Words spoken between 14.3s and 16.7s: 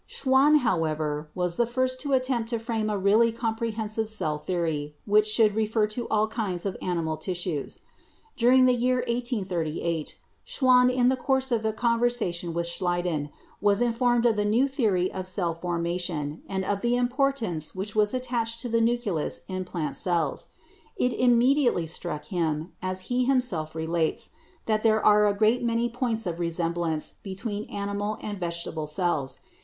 the new theory of cell formation, and